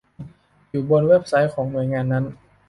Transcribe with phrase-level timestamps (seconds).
[0.69, 2.25] อยู่บนเว็บไซต์ของหน่วยงานนั้น